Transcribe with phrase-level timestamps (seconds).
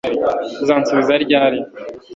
[0.63, 1.59] uzansubiza ryari